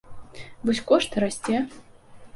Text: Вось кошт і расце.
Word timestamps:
Вось 0.69 0.81
кошт 0.93 1.11
і 1.19 1.23
расце. 1.27 1.63